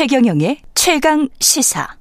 [0.00, 1.98] 최경영의 최강 시사.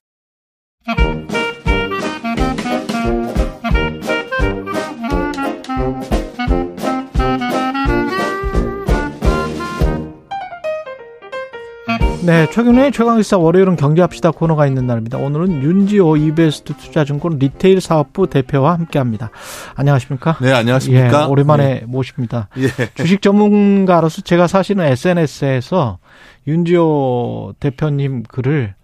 [12.23, 15.17] 네, 최근에 최강시사 월요일은 경제합시다 코너가 있는 날입니다.
[15.17, 19.31] 오늘은 윤지호 이베스트 투자증권 리테일 사업부 대표와 함께합니다.
[19.75, 20.37] 안녕하십니까?
[20.41, 21.23] 네, 안녕하십니까?
[21.23, 21.85] 예, 오랜만에 네.
[21.87, 22.49] 모십니다.
[22.57, 22.67] 예.
[22.93, 25.97] 주식 전문가로서 제가 사실은 SNS에서
[26.45, 28.75] 윤지호 대표님 글을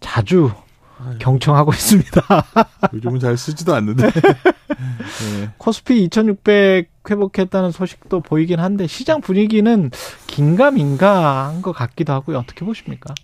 [0.00, 0.52] 자주
[1.18, 2.22] 경청하고 있습니다.
[2.94, 4.10] 요즘은 잘 쓰지도 않는데.
[4.12, 5.50] 네.
[5.58, 9.90] 코스피 2600 회복했다는 소식도 보이긴 한데 시장 분위기는
[10.26, 12.38] 긴가민가 한 것 같기도 하고요.
[12.38, 13.14] 어떻게 보십니까?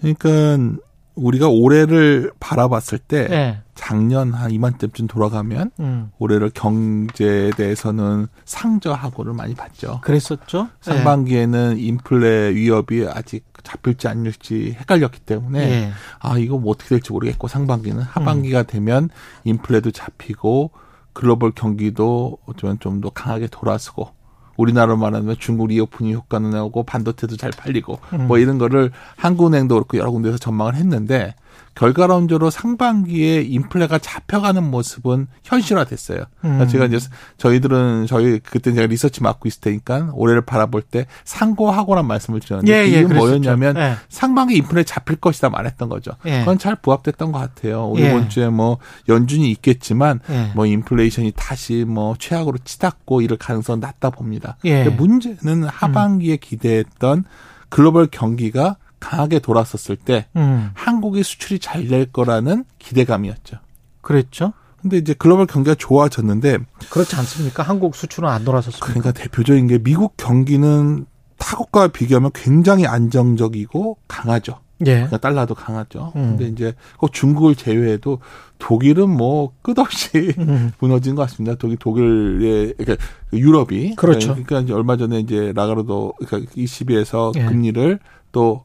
[0.00, 0.80] 그러니까
[1.14, 3.58] 우리가 올해를 바라봤을 때 네.
[3.76, 6.10] 작년 한 이맘때쯤 돌아가면 음.
[6.18, 10.00] 올해를 경제에 대해서는 상저하고를 많이 봤죠.
[10.02, 10.68] 그랬었죠.
[10.80, 15.90] 상반기에는 인플레 위협이 아직 잡힐지 아닐지 헷갈렸기 때문에 예.
[16.18, 19.08] 아 이거 뭐 어떻게 될지 모르겠고 상반기는 하반기가 되면
[19.44, 20.72] 인플레도 잡히고
[21.14, 24.10] 글로벌 경기도 어쩌면 좀 더 강하게 돌아서고
[24.56, 28.28] 우리나라로 말하면 중국 리오프닝 효과는 나오고 반도체도 잘 팔리고 음.
[28.28, 31.34] 뭐 이런 거를 한국은행도 그렇고 여러 군데서 전망을 했는데
[31.74, 36.24] 결과론적으로 상반기에 인플레가 잡혀가는 모습은 현실화됐어요.
[36.40, 36.68] 그러니까 음.
[36.68, 36.98] 제가 이제
[37.36, 42.92] 저희들은 저희 그때 제가 리서치 맡고 있을 때니까 올해를 바라볼 때 상고하고란 말씀을 드렸는데 예,
[42.92, 43.12] 예, 이게.
[43.12, 43.94] 뭐였냐면 예.
[44.08, 46.12] 상반기 인플레 잡힐 것이다 말했던 거죠.
[46.26, 46.40] 예.
[46.40, 47.86] 그건 잘 부합됐던 것 같아요.
[47.86, 48.10] 우리 예.
[48.10, 50.52] 이번 주에 뭐 연준이 있겠지만 예.
[50.54, 54.56] 뭐 인플레이션이 다시 뭐 최악으로 치닫고 이럴 가능성 은 낮다 봅니다.
[54.96, 57.24] 문제는 하반기에 기대했던
[57.68, 60.70] 글로벌 경기가 강하게 돌았었을 때 음.
[60.74, 63.58] 한국의 수출이 잘 될 거라는 기대감이었죠.
[64.00, 64.54] 그랬죠.
[64.80, 66.58] 근데 이제 글로벌 경기가 좋아졌는데
[66.90, 67.62] 그렇지 않습니까?
[67.62, 68.86] 한국 수출은 안 돌아섰습니까?
[68.86, 71.04] 그러니까 대표적인 게 미국 경기는
[71.36, 74.60] 타국과 비교하면 굉장히 안정적이고 강하죠.
[74.86, 74.94] 예.
[74.94, 76.12] 그러니까 달러도 강하죠.
[76.16, 76.36] 음.
[76.36, 78.20] 근데 이제 꼭 중국을 제외해도
[78.58, 80.72] 독일은 뭐 끝없이 음.
[80.80, 81.56] 무너진 것 같습니다.
[81.56, 84.28] 독일 독일의 그러니까 유럽이 그렇죠.
[84.30, 87.44] 그러니까 이제 얼마 전에 이제 라가르도 그러니까 ECB에서 예.
[87.44, 87.98] 금리를
[88.32, 88.64] 또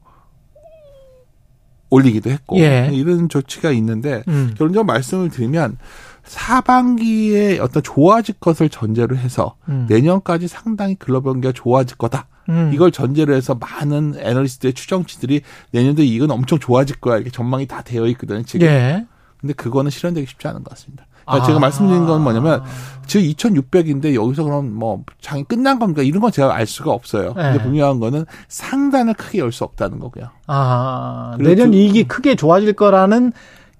[1.90, 2.88] 올리기도 했고 예.
[2.92, 4.54] 이런 조치가 있는데 음.
[4.56, 5.76] 결론적으로 말씀을 드리면
[6.22, 9.86] 하반기에 어떤 좋아질 것을 전제로 해서 음.
[9.88, 12.28] 내년까지 상당히 글로벌 경기가 좋아질 거다.
[12.48, 12.70] 음.
[12.72, 15.42] 이걸 전제로 해서 많은 애널리스트의 추정치들이
[15.72, 17.16] 내년도 이건 엄청 좋아질 거야.
[17.16, 18.42] 이렇게 전망이 다 되어 있거든요.
[18.42, 18.66] 지금.
[18.66, 19.06] 예.
[19.40, 21.06] 근데 그거는 실현되기 쉽지 않은 것 같습니다.
[21.24, 21.46] 그러니까 아.
[21.46, 22.62] 제가 말씀드린 건 뭐냐면
[23.06, 26.02] 지금 2,600인데 여기서 그럼 뭐 장이 끝난 겁니까?
[26.02, 27.34] 이런 건 제가 알 수가 없어요.
[27.34, 27.62] 근데 네.
[27.62, 30.26] 분명한 거는 상단을 크게 열 수 없다는 거고요.
[30.46, 33.32] 아, 내년 그- 이익이 크게 좋아질 거라는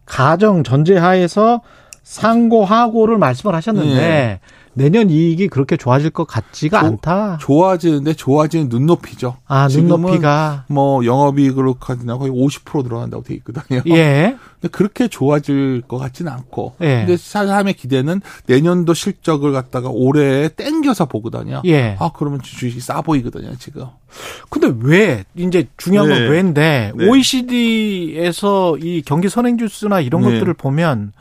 [0.07, 1.61] 가정 전제하에서
[2.03, 4.41] 상고하고를 말씀을 하셨는데 예.
[4.73, 7.39] 내년 이익이 그렇게 좋아질 것 같지가 조- 않다.
[7.41, 9.37] 좋아지는데 좋아지는 눈높이죠.
[9.47, 13.83] 아, 눈높이가 뭐 영업이익으로 가지나 거의 50% 들어간다고 돼 있거든요.
[13.89, 14.37] 예.
[14.61, 16.75] 근데 그렇게 좋아질 것 같지는 않고.
[16.83, 16.99] 예.
[16.99, 21.63] 근데 사람의 기대는 내년도 실적을 갖다가 올해 땡겨서 보거든요.
[21.65, 21.97] 예.
[21.99, 23.87] 아 그러면 주식이 싸 보이거든요 지금.
[24.51, 26.29] 근데 왜 이제 중요한 건 네.
[26.29, 27.09] 왜인데 네.
[27.09, 30.33] OECD에서 이 경기 선행 지수나 이런 네.
[30.33, 31.13] 것들을 보면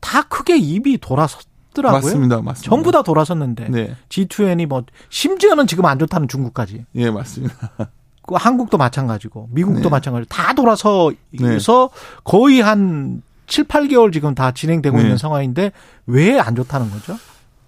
[0.00, 2.00] 다 크게 입이 돌아섰 더라고요.
[2.00, 2.70] 맞습니다, 맞습니다.
[2.70, 6.84] 전부 다 돌아섰는데 네, G20이 뭐 심지어는 지금 안 좋다는 중국까지.
[6.94, 7.72] 예 맞습니다.
[8.26, 9.88] 그 한국도 마찬가지고 미국도 네.
[9.88, 11.58] 마찬가지고 다 돌아서 네.
[11.58, 11.90] 서
[12.24, 15.02] 거의 한 7, 8개월 지금 다 진행되고 네.
[15.02, 15.72] 있는 상황인데
[16.06, 17.16] 왜 안 좋다는 거죠?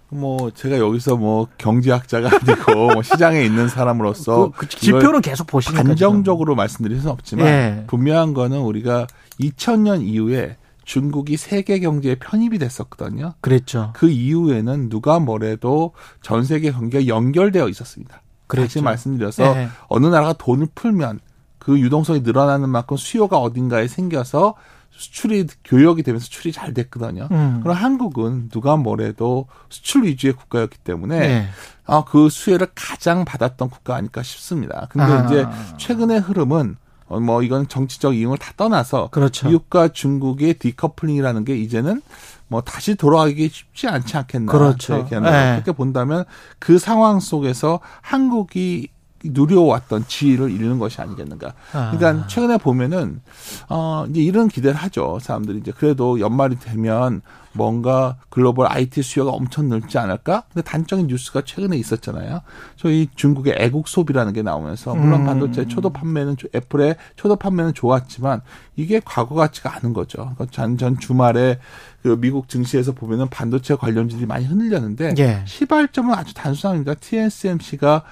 [0.09, 5.83] 뭐 제가 여기서 뭐 경제학자가 아니고 뭐 시장에 있는 사람으로서 그, 그 지표는 계속 보시니까
[5.83, 7.83] 단정적으로 말씀드릴 수는 없지만 예.
[7.87, 9.05] 분명한 거는 우리가
[9.41, 13.33] 2000년 이후에 중국이 세계 경제에 편입이 됐었거든요.
[13.41, 13.91] 그랬죠.
[13.93, 15.91] 그 이후에는 누가 뭐래도
[16.21, 18.21] 전 세계 경기가 연결되어 있었습니다.
[18.47, 18.81] 다시 그랬죠.
[18.83, 19.69] 말씀드려서 예.
[19.87, 21.19] 어느 나라가 돈을 풀면
[21.59, 24.55] 그 유동성이 늘어나는 만큼 수요가 어딘가에 생겨서
[24.91, 27.27] 수출이 교역이 되면서 수출이 잘 됐거든요.
[27.31, 27.59] 음.
[27.61, 31.47] 그럼 한국은 누가 뭐래도 수출 위주의 국가였기 때문에 예.
[31.85, 34.87] 아, 그 수혜를 가장 받았던 국가 아닐까 싶습니다.
[34.89, 35.25] 근데 아.
[35.25, 35.45] 이제
[35.77, 36.77] 최근의 흐름은
[37.09, 39.47] 어, 뭐 이건 정치적 이용을 다 떠나서 그렇죠.
[39.47, 42.01] 미국과 중국의 디커플링이라는 게 이제는
[42.47, 44.51] 뭐 다시 돌아가기 쉽지 않지 않겠나.
[44.51, 45.07] 그렇죠.
[45.09, 45.09] 네.
[45.09, 46.25] 그렇게 본다면
[46.59, 48.89] 그 상황 속에서 한국이
[49.23, 51.53] 누려왔던 지위를 잃는 것이 아니겠는가.
[51.73, 51.91] 아.
[51.95, 53.21] 그러니까 최근에 보면은
[53.69, 55.19] 어 이제 이런 기대를 하죠.
[55.21, 57.21] 사람들이 이제 그래도 연말이 되면
[57.53, 60.43] 뭔가 글로벌 IT 수요가 엄청 늘지 않을까?
[60.53, 62.41] 근데 단적인 뉴스가 최근에 있었잖아요.
[62.75, 65.25] 저희 중국의 애국 소비라는 게 나오면서 물론 음.
[65.25, 68.41] 반도체 초도 판매는 조- 애플의 초도 판매는 좋았지만
[68.75, 70.17] 이게 과거 같지가 않은 거죠.
[70.35, 71.57] 그러니까 전, 전 주말에
[72.03, 75.41] 그 미국 증시에서 보면은 반도체 관련주들이 많이 흔들렸는데 예.
[75.45, 76.93] 시발점은 아주 단순합니다.
[76.93, 78.03] TSMC가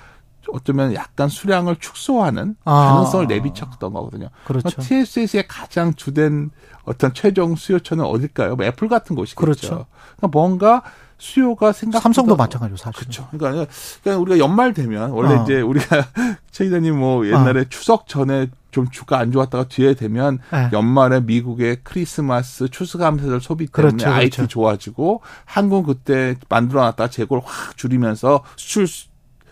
[0.52, 2.92] 어쩌면 약간 수량을 축소하는 아.
[2.92, 4.30] 가능성을 내비쳤던 거거든요.
[4.46, 4.82] 그렇죠.
[4.82, 6.52] TSS의 가장 주된
[6.84, 8.56] 어떤 최종 수요처는 어딜까요?
[8.56, 9.40] 뭐 애플 같은 곳이겠죠.
[9.40, 9.86] 그렇죠.
[10.18, 10.84] 그러니까 뭔가
[11.18, 13.00] 수요가 생각보다 삼성도 마찬가지로 사실.
[13.00, 13.28] 그렇죠.
[13.32, 13.66] 그러니까,
[14.04, 15.44] 그러니까 우리가 연말 되면 원래 어.
[15.44, 16.06] 이제 우리가
[16.52, 20.70] 최 기자님 뭐 옛날에 추석 전에 좀 주가 안 좋았다가 뒤에 되면 네.
[20.74, 24.42] 연말에 미국의 크리스마스 추수감사절 소비 때문에 그렇죠, 그렇죠.
[24.42, 28.86] IT 좋아지고 한국 그때 만들어놨다가 재고를 확 줄이면서 수출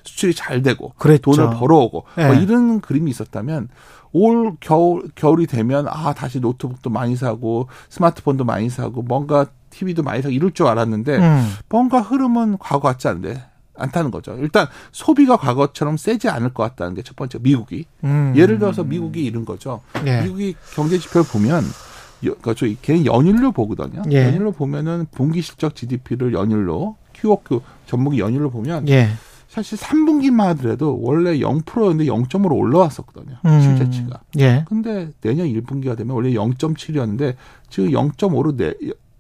[0.03, 1.31] 수출이 잘 되고 그랬죠.
[1.31, 2.27] 돈을 벌어오고 네.
[2.27, 3.69] 뭐 이런 그림이 있었다면
[4.11, 10.21] 올 겨울 겨울이 되면 아 다시 노트북도 많이 사고 스마트폰도 많이 사고 뭔가 TV도 많이
[10.21, 11.53] 사고 이럴 줄 알았는데 음.
[11.69, 13.43] 뭔가 흐름은 과거 같지 않은데
[13.75, 14.35] 않다는 거죠.
[14.39, 18.33] 일단 소비가 과거처럼 세지 않을 것 같다는 게 첫 번째 미국이 음.
[18.35, 19.81] 예를 들어서 미국이 이런 거죠.
[20.05, 20.21] 예.
[20.21, 24.03] 미국이 경제 지표를 보면 여- 그러니까 저희 걔는 연율로 보거든요.
[24.11, 24.27] 예.
[24.27, 29.09] 연율로 보면은 분기 실적 GDP를 연율로 QOQ 전목이 연율로 보면 예.
[29.53, 33.37] 사실 3분기만 하더라도 원래 0%였는데 0.5로 올라왔었거든요.
[33.45, 33.61] 음.
[33.61, 34.21] 실제치가.
[34.39, 34.65] 예.
[34.67, 37.35] 근데 내년 1분기가 되면 원래 0.7이었는데
[37.69, 38.73] 지금 0.5로 내,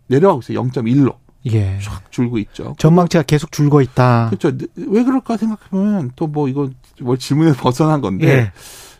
[0.07, 0.63] 내려가고 있어요.
[0.63, 1.17] 0.1로
[1.51, 1.77] 예.
[1.79, 2.73] 쫙 줄고 있죠.
[2.79, 4.29] 전망치가 계속 줄고 있다.
[4.31, 4.57] 그렇죠.
[4.75, 6.67] 왜 그럴까 생각해보면 또 뭐 이거
[6.99, 8.51] 뭐 질문에 벗어난 건데 예.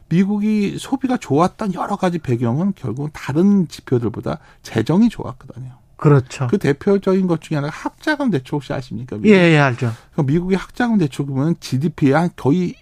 [0.09, 5.71] 미국이 소비가 좋았던 여러 가지 배경은 결국은 다른 지표들보다 재정이 좋았거든요.
[5.97, 6.47] 그렇죠.
[6.47, 9.15] 그 대표적인 것 중에 하나가 학자금 대출 혹시 아십니까?
[9.17, 9.29] 미국?
[9.29, 9.91] 예, 예, 알죠.
[10.11, 12.75] 그러니까 미국의 학자금 대출 보면 GDP의 한 거의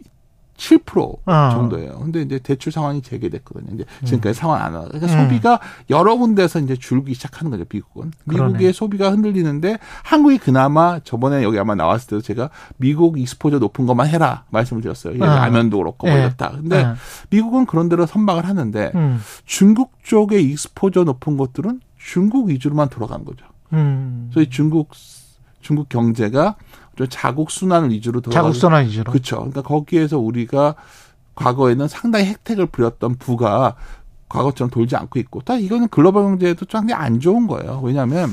[0.62, 1.50] 7% 어.
[1.54, 2.00] 정도예요.
[2.00, 3.74] 근데 이제 대출 상황이 재개됐거든요.
[3.74, 4.84] 이제 지금까지 상황 안 와.
[4.86, 5.24] 그러니까 음.
[5.24, 5.60] 소비가
[5.90, 8.12] 여러 군데서 이제 줄기 시작하는 거죠, 미국은.
[8.26, 8.72] 미국의 그러네.
[8.72, 14.44] 소비가 흔들리는데 한국이 그나마 저번에 여기 아마 나왔을 때도 제가 미국 익스포저 높은 것만 해라
[14.52, 15.22] 말씀을 드렸어요.
[15.24, 15.36] 아.
[15.38, 16.22] 라면도 그렇고 뭐 예.
[16.22, 16.52] 이렇다.
[16.52, 16.94] 근데 예.
[17.32, 19.20] 미국은 그런 대로 선박을 하는데 음.
[19.46, 23.46] 중국 쪽의 익스포저 높은 것들은 중국 위주로만 돌아간 거죠.
[23.74, 24.90] 음.所以중국
[25.62, 26.56] 중국 경제가
[26.96, 29.12] 좀 자국 순환을 위주로 돌아가고 자국 선화 위주로.
[29.12, 29.38] 그렇죠.
[29.38, 30.76] 그러니까 거기에서 우리가
[31.36, 33.76] 과거에는 상당히 혜택을 부렸던 부가
[34.30, 37.82] 과거처럼 돌지 않고 있고, 또 이거는 글로벌 경제에도 상당히 안 좋은 거예요.
[37.84, 38.30] 왜냐하면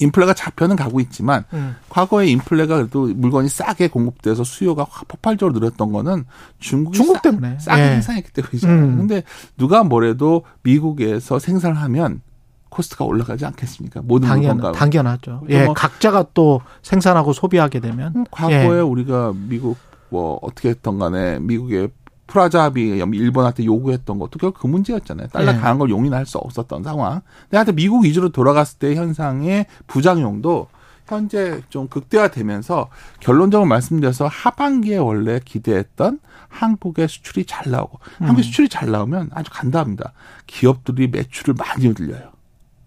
[0.00, 1.76] 인플레가 잡혀는 가고 있지만 음.
[1.88, 6.24] 과거에 인플레가 그래도 물건이 싸게 공급돼서 수요가 확 폭발적으로 늘었던 거는
[6.58, 7.58] 중국이 중국 싸- 때문에.
[7.58, 7.88] 싸게 예.
[7.94, 8.78] 생산했기 때문이잖아요.
[8.84, 8.96] 음.
[8.98, 9.22] 근데
[9.56, 12.22] 누가 뭐래도 미국에서 생산하면
[12.68, 14.02] 코스트가 올라가지 않겠습니까?
[14.04, 14.60] 모든 당연.
[14.72, 15.42] 당연하죠.
[15.48, 18.12] 예, 뭐- 각자가 또 생산하고 소비하게 되면.
[18.16, 18.80] 음, 과거에 예.
[18.80, 19.76] 우리가 미국
[20.10, 21.90] 뭐 어떻게 했던 간에 미국의
[22.26, 25.28] 프라자 합의 일본한테 요구했던 것도 결국 그 문제였잖아요.
[25.28, 25.56] 달러 예.
[25.56, 27.22] 강한 걸 용인할 수 없었던 상황.
[27.44, 30.68] 근데 하여튼 미국 위주로 돌아갔을 때 현상의 부작용도
[31.06, 32.90] 현재 좀 극대화되면서
[33.20, 40.12] 결론적으로 말씀드려서 하반기에 원래 기대했던 한국의 수출이 잘 나오고 한국의 수출이 잘 나오면 아주 간단합니다.
[40.46, 42.30] 기업들이 매출을 많이 늘려요.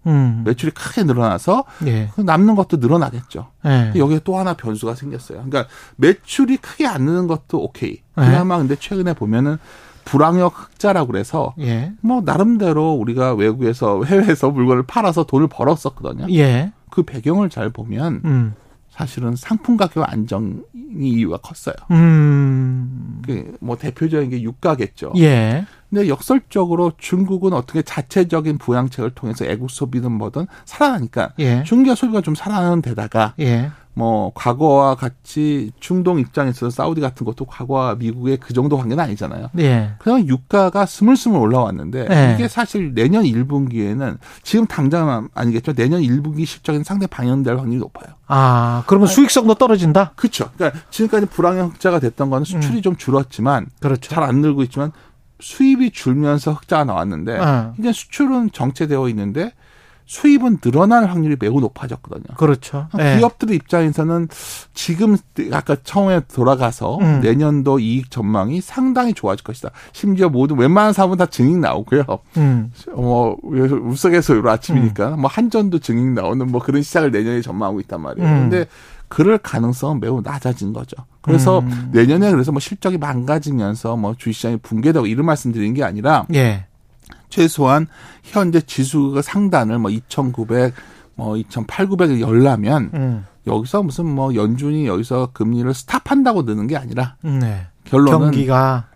[0.08, 0.44] 음.
[0.46, 2.10] 매출이 크게 늘어나서 예.
[2.18, 3.48] 남는 것도 늘어나겠죠.
[3.66, 3.94] 예.
[3.96, 5.44] 여기에 또 하나 변수가 생겼어요.
[5.44, 5.68] 그러니까
[5.98, 7.92] 매출이 크게 안 느는 것도 오케이.
[7.92, 8.02] 네.
[8.16, 9.58] 그나마 근데 최근에 보면은
[10.06, 11.94] 불황역 흑자라고 그래서 예.
[12.02, 16.28] 뭐 나름대로 우리가 외국에서 해외에서 물건을 팔아서 돈을 벌었었거든요.
[16.34, 16.72] 예.
[16.90, 18.54] 그 배경을 잘 보면 음.
[18.90, 20.62] 사실은 상품 가격 안정이
[21.00, 21.76] 이유가 컸어요.
[21.92, 23.22] 음.
[23.26, 25.14] 그뭐 대표적인 게 유가겠죠.
[25.94, 25.96] 예.
[25.96, 31.64] 근데 역설적으로 중국은 어떻게 자체적인 부양책을 통해서 애국 소비든 뭐든 살아나니까 예.
[31.64, 33.72] 중국의 소비가 좀 살아나는 데다가 예.
[33.94, 39.50] 뭐 과거와 같이 중동 입장에서 사우디 같은 것도 과거와 미국의 그 정도 관계는 아니잖아요.
[39.60, 39.92] 예.
[40.00, 42.34] 그냥 유가가 스물스물 올라왔는데 네.
[42.34, 45.74] 이게 사실 내년 1분기에는 지금 당장 아니겠죠.
[45.74, 48.14] 내년 1분기 실적은 상당히 반영될 확률이 높아요.
[48.28, 50.14] 아, 그러면 수익성도 떨어진다?
[50.16, 50.50] 그렇죠.
[50.56, 54.10] 그러니까 지금까지 불황형 흑자가 됐던 거는 수출이 좀 줄었지만 그렇죠.
[54.10, 54.92] 잘 안 늘고 있지만
[55.42, 57.74] 수입이 줄면서 흑자가 나왔는데 어.
[57.78, 59.54] 이제 수출은 정체되어 있는데
[60.12, 62.36] 수입은 늘어날 확률이 매우 높아졌거든요.
[62.36, 62.90] 그렇죠.
[63.00, 63.16] 예.
[63.18, 64.28] 기업들 입장에서는
[64.74, 65.16] 지금
[65.54, 67.22] 아까 처음에 돌아가서 음.
[67.22, 69.72] 내년도 이익 전망이 상당히 좋아질 것이다.
[69.94, 72.04] 심지어 모든 웬만한 사업은 다 증익 나오고요.
[72.36, 72.74] 음.
[72.94, 78.28] 뭐 울석에서 아침이니까 뭐 한전도 증익 나오는 뭐 그런 시장을 내년에 전망하고 있단 말이에요.
[78.28, 78.50] 음.
[78.50, 78.66] 근데
[79.08, 80.98] 그럴 가능성은 매우 낮아진 거죠.
[81.22, 81.90] 그래서 음.
[81.94, 86.66] 내년에 그래서 뭐 실적이 망가지면서 뭐 주식시장이 붕괴되고 이런 말씀 드리는 게 아니라 예.
[87.32, 87.88] 최소한
[88.22, 90.74] 현재 지수가 상단을 뭐 2,900,
[91.16, 93.26] 뭐 2,800, 900을 열라면 음.
[93.48, 97.68] 여기서 무슨 뭐 연준이 여기서 금리를 스탑한다고 느는 게 아니라 네.
[97.86, 98.88] 결론은 경기가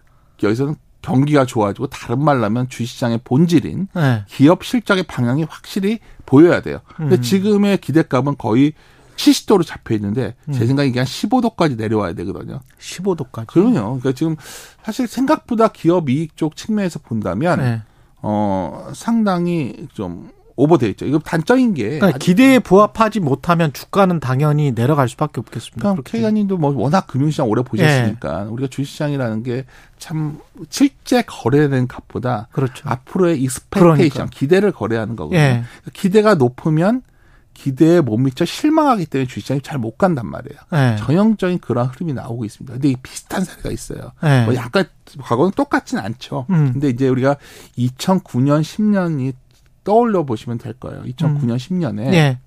[0.43, 4.25] 여기서는 경기가 좋아지고 다른 말로 하면 주식시장의 본질인 예.
[4.27, 6.79] 기업 실적의 방향이 확실히 보여야 돼요.
[6.95, 7.21] 근데 음.
[7.21, 8.73] 지금의 기대값은 거의
[9.15, 10.53] 70도로 잡혀 있는데 음.
[10.53, 12.59] 제 생각에 이게 한 15도까지 내려와야 되거든요.
[12.79, 13.47] 15도까지.
[13.47, 13.99] 그럼요.
[13.99, 14.35] 그러니까 지금
[14.83, 17.81] 사실 생각보다 기업 이익 쪽 측면에서 본다면 예.
[18.22, 21.05] 어 상당히 좀 오버돼 있죠.
[21.05, 25.81] 이거 단점인 게 그러니까 기대에 부합하지 못하면 주가는 당연히 내려갈 수밖에 없겠습니다.
[25.81, 28.50] 그러니까 K관님도 뭐 워낙 금융시장 오래 보셨으니까 예.
[28.50, 29.65] 우리가 주식시장이라는 게
[29.98, 32.88] 참 실제 거래된 값보다 그렇죠.
[32.88, 34.25] 앞으로의 expectation 그러니까.
[34.27, 35.39] 기대를 거래하는 거거든요.
[35.39, 35.63] 예.
[35.93, 37.01] 기대가 높으면
[37.55, 40.59] 기대에 못 미쳐 실망하기 때문에 주식시장이 잘 못 간단 말이에요.
[40.71, 40.95] 네.
[40.97, 42.74] 전형적인 그런 흐름이 나오고 있습니다.
[42.74, 44.12] 근데 비슷한 사례가 있어요.
[44.21, 44.45] 네.
[44.45, 44.85] 뭐 약간
[45.21, 46.45] 과거는 똑같진 않죠.
[46.50, 46.74] 음.
[46.74, 47.38] 근데 이제 우리가
[47.77, 49.33] 2009년, 10년이
[49.83, 51.03] 떠올려 보시면 될 거예요.
[51.03, 51.57] 2009년, 음.
[51.57, 52.39] 10년에 네.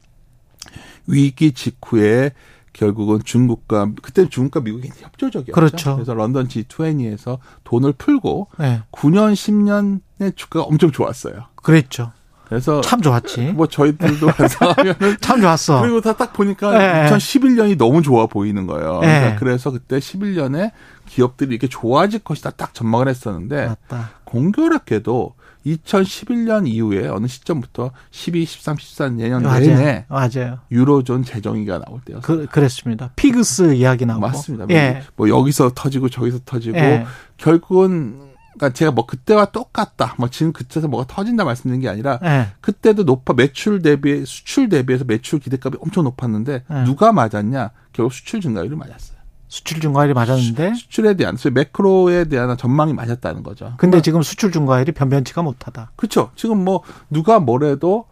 [1.07, 2.33] 위기 직후에
[2.73, 5.53] 결국은 중국과 그때 중국과 미국이 협조적이었죠.
[5.53, 5.95] 그렇죠.
[5.97, 8.83] 그래서 런던 G20에서 돈을 풀고 네.
[8.93, 11.47] 9년, 10년의 주가가 엄청 좋았어요.
[11.57, 12.13] 그랬죠.
[12.49, 13.53] 그래서 참 좋았지.
[13.53, 15.81] 뭐 저희들도 상하면은 참 좋았어.
[15.83, 17.11] 그리고 다 딱 보니까 네.
[17.11, 19.01] 2011년이 너무 좋아 보이는 거예요.
[19.01, 19.07] 네.
[19.19, 20.73] 그러니까 그래서 그때 11년에
[21.07, 24.11] 기업들이 이렇게 좋아질 것이다 딱 전망을 했었는데 맞다.
[24.25, 25.35] 공교롭게도
[25.67, 29.61] 2011년 이후에 어느 시점부터 12, 13, 14 내년 맞아요.
[29.61, 30.59] 내내 맞아요.
[30.71, 32.23] 유로존 재정의가 나올 때였어요.
[32.23, 33.11] 그, 그랬습니다.
[33.17, 34.67] 피그스 이야기 나오고 맞습니다.
[34.71, 35.03] 예.
[35.17, 37.07] 뭐 여기서 터지고 저기서 터지고 예.
[37.37, 38.28] 결국은
[38.59, 40.15] 그러니까 제가 뭐 그때와 똑같다.
[40.19, 42.49] 뭐 지금 그때서 뭐가 터진다 말씀드린 게 아니라 네.
[42.61, 46.85] 그때도 높아 매출 대비 수출 대비해서 매출 기대값이 엄청 높았는데 네.
[46.85, 47.71] 누가 맞았냐?
[47.93, 49.19] 결국 수출 증가율이 맞았어요.
[49.47, 53.67] 수출 증가율이 맞았는데 수, 출에 대한 매크로에 대한 전망이 맞았다는 거죠.
[53.77, 55.93] 근데 그러니까, 지금 수출 증가율이 변변치가 못하다.
[55.97, 56.31] 그렇죠.
[56.35, 58.07] 지금 뭐 누가 뭐래도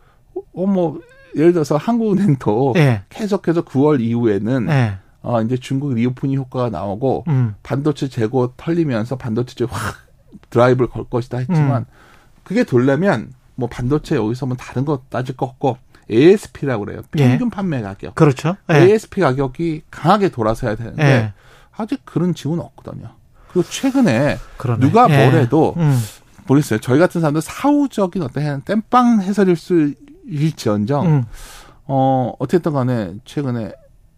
[0.55, 1.01] 어뭐
[1.35, 3.03] 예를 들어서 한국은행도 네.
[3.11, 4.99] 계속해서 9월 이후에는 네.
[5.23, 7.55] 어 이제 중국 리오프닝 효과가 나오고 음.
[7.63, 10.06] 반도체 재고 털리면서 반도체 확
[10.51, 11.87] 드라이브를 걸 것이다 했지만 음.
[12.45, 15.79] 그게 돌려면 뭐 반도체 여기서 뭐 다른 거 따질 거 없고
[16.11, 17.01] ASP라고 그래요.
[17.11, 17.51] 평균 예.
[17.51, 18.15] 판매 가격.
[18.15, 18.57] 그렇죠.
[18.71, 18.83] 예.
[18.83, 21.33] ASP 가격이 강하게 돌아서야 되는데 예.
[21.77, 23.11] 아직 그런 지구는 없거든요.
[23.49, 24.81] 그리고 최근에 그러네.
[24.81, 25.29] 누가 예.
[25.29, 25.99] 뭐래도 음.
[26.47, 26.79] 모르겠어요.
[26.81, 29.93] 저희 같은 사람들 사후적인 어떤 땜빵 해설일 수
[30.27, 31.25] 일지언정 음.
[31.85, 33.73] 어 어쨌든 간에 최근에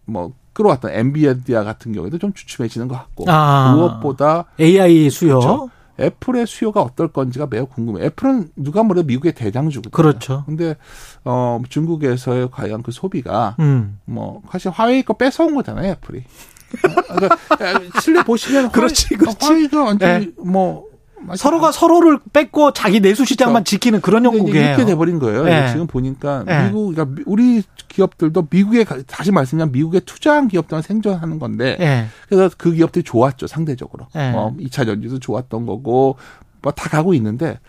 [0.05, 3.73] 뭐 끌어왔던 엔비디아 같은 경우에도 좀 주춤해지는 것 같고 아.
[3.75, 5.69] 무엇보다 AI 수요 그렇죠.
[5.99, 8.05] 애플의 수요가 어떨 건지가 매우 궁금해요.
[8.05, 9.91] 애플은 누가 뭐래도 미국의 대장주거든요.
[9.91, 10.43] 그렇죠.
[10.45, 10.75] 근데
[11.23, 13.99] 어 중국에서의 과연 그 소비가 음.
[14.05, 16.23] 뭐 사실 화웨이 거 뺏어온 거잖아요, 애플이.
[16.71, 19.37] 그러니까 실내 보시면 그렇지, 그렇지.
[19.39, 20.31] 화웨이가 완전히 네.
[20.37, 20.88] 뭐
[21.35, 23.69] 서로가 서로를 뺏고 자기 내수 시장만 그렇죠.
[23.69, 24.69] 지키는 그런 영국이에요.
[24.69, 25.43] 이렇게 돼버린 거예요.
[25.43, 25.69] 네.
[25.71, 26.65] 지금 보니까 네.
[26.65, 32.07] 미국, 그러니까 우리 기업들도 미국에 다시 말씀드리면 미국에 투자한 기업들만 생존하는 건데 네.
[32.27, 34.07] 그래서 그 기업들이 좋았죠 상대적으로.
[34.13, 34.31] 네.
[34.35, 36.17] 어, 2차 전지도 좋았던 거고
[36.61, 37.59] 뭐다 가고 있는데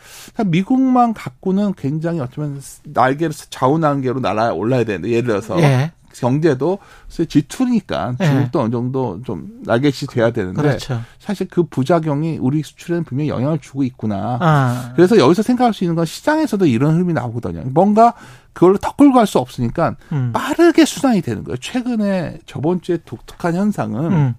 [0.44, 5.92] 미국만 갖고는 굉장히 어쩌면 날개를 좌우 난개로 날아 올라야 되는데 예를 들어서 예.
[6.14, 8.26] 경제도 G2니까 네.
[8.26, 11.00] 중국도 어느 정도 좀 날개시 돼야 되는데 그렇죠.
[11.18, 14.38] 사실 그 부작용이 우리 수출에는 분명히 영향을 주고 있구나.
[14.40, 14.92] 아.
[14.96, 17.62] 그래서 여기서 생각할 수 있는 건 시장에서도 이런 흐름이 나오거든요.
[17.66, 18.14] 뭔가
[18.52, 20.32] 그걸 더 끌고 갈 수 없으니까 음.
[20.32, 21.56] 빠르게 수상이 되는 거예요.
[21.58, 24.34] 최근에 저번 주에 독특한 현상은 음.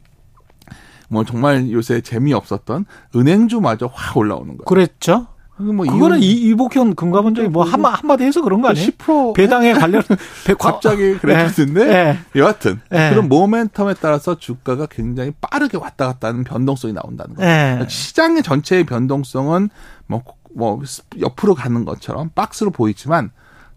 [1.10, 2.86] 뭐 정말 요새 재미없었던
[3.16, 4.66] 은행주마저 확 올라오는 거예요.
[4.66, 5.28] 그랬죠.
[5.62, 8.90] 뭐 그거는 이, 이복현 금감원 장이 뭐 한마, 한마디 해서 그런 거 아니에요?
[8.90, 10.04] 10% 배당에 관련
[10.60, 12.20] 갑자기 그랬는데 네.
[12.36, 13.10] 여하튼 네.
[13.10, 17.50] 그런 모멘텀에 따라서 주가가 굉장히 빠르게 왔다 갔다 하는 변동성이 나온다는 거예요.
[17.50, 17.64] 네.
[17.72, 19.70] 그러니까 시장의 전체의 변동성은
[20.08, 20.82] 뭐, 뭐
[21.20, 23.32] 옆으로 가는 것처럼 박스로 보이지만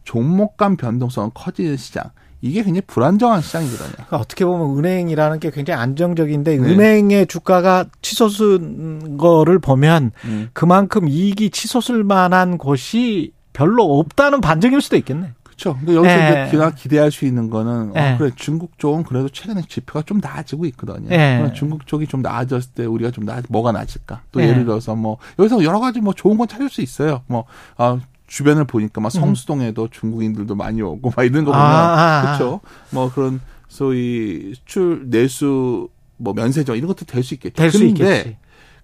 [0.04, 2.04] 종목 간 변동성은 커지는 시장.
[2.44, 3.92] 이게 굉장히 불안정한 시장이거든요.
[3.92, 6.72] 그러니까 어떻게 보면 은행이라는 게 굉장히 안정적인데 네.
[6.72, 10.50] 은행의 주가가 치솟은 거를 보면 음.
[10.52, 15.30] 그만큼 이익이 치솟을 만한 곳이 별로 없다는 반증일 수도 있겠네.
[15.42, 15.74] 그렇죠.
[15.78, 16.48] 근데 여기서 네.
[16.48, 18.12] 이제 기대할 수 있는 거는 네.
[18.12, 21.08] 어, 그래 중국 쪽은 그래도 최근에 지표가 좀 나아지고 있거든요.
[21.08, 21.50] 네.
[21.54, 24.20] 중국 쪽이 좀 나아졌을 때 우리가 좀 나, 뭐가 나아질까?
[24.32, 27.22] 또 예를 들어서 뭐 여기서 여러 가지 뭐 좋은 건 찾을 수 있어요.
[27.26, 27.44] 뭐
[27.78, 28.00] 아,
[28.34, 29.20] 주변을 보니까 막 음.
[29.20, 29.88] 성수동에도 음.
[29.92, 32.60] 중국인들도 많이 오고 막 이런 거 보면 아, 그렇죠.
[32.90, 37.54] 뭐 그런 소위 수출 내수 뭐 면세점 이런 것도 될 수 있겠죠.
[37.54, 38.36] 될 수 있겠지.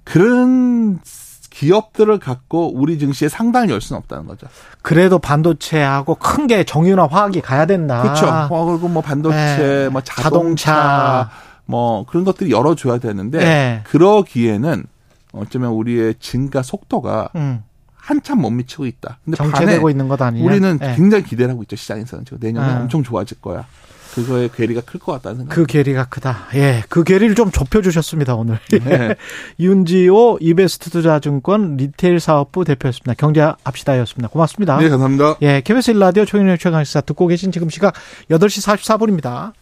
[0.04, 1.00] 그런
[1.50, 4.47] 기업들을 갖고 우리 증시에 상당히 열 수는 없다는 거죠.
[4.83, 8.02] 그래도 반도체하고 큰 게 정유나 화학이 가야 된다.
[8.02, 8.26] 그렇죠.
[8.28, 9.88] 어, 그리고 뭐 반도체, 네.
[9.88, 11.30] 뭐 자동차, 자동차,
[11.66, 13.80] 뭐 그런 것들이 열어줘야 되는데 네.
[13.85, 14.85] 그러기에는
[15.33, 17.64] 어쩌면 우리의 증가 속도가 음.
[18.00, 19.19] 한참 못 미치고 있다.
[19.25, 20.45] 근데 정체되고 있는 것 아니냐?
[20.45, 20.95] 우리는 네.
[20.97, 22.80] 굉장히 기대를 하고 있죠 시장에서는 지금 내년에 아.
[22.80, 23.66] 엄청 좋아질 거야.
[24.14, 25.54] 그거의 괴리가 클 것 같다는 생각.
[25.54, 26.49] 그 괴리가 크다.
[26.54, 28.59] 예, 그 괴리를 좀 짚어주셨습니다 오늘.
[28.73, 29.14] 네.
[29.61, 33.14] 윤지호 이베스트 투자증권 리테일 사업부 대표였습니다.
[33.14, 34.28] 경제합시다였습니다.
[34.28, 34.78] 고맙습니다.
[34.78, 35.37] 네, 감사합니다.
[35.42, 37.95] 예, KBS 1라디오 총영의 최강시사 듣고 계신 지금 시각
[38.30, 39.52] 8시 44분입니다.